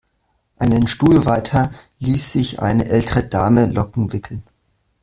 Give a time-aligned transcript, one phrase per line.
[0.57, 1.69] Einen Stuhl weiter
[1.99, 4.41] ließ sich eine ältere Dame Locken wickeln.